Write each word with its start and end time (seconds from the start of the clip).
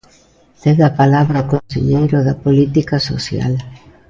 Ten 0.63 0.75
a 0.89 0.91
palabra 1.01 1.43
o 1.43 1.49
conselleiro 1.53 2.17
de 2.27 2.33
Política 2.45 2.95
Social. 3.09 3.53